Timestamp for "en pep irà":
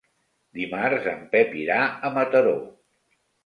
1.11-1.79